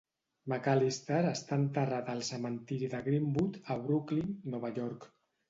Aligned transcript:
McAllister 0.51 1.19
està 1.31 1.57
enterrat 1.63 2.09
al 2.15 2.23
cementiri 2.31 2.91
de 2.95 3.03
Green-Wood, 3.09 3.61
a 3.75 3.79
Brooklyn, 3.85 4.35
Nova 4.57 4.75
York. 4.81 5.09